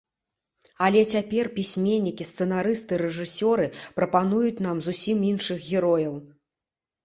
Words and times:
Але 0.85 1.01
цяпер 1.15 1.49
пісьменнікі, 1.57 2.27
сцэнарысты, 2.31 2.93
рэжысёры 3.03 3.65
прапануюць 4.01 4.59
нам 4.71 4.77
зусім 4.89 5.17
іншых 5.33 5.57
герояў. 5.71 6.15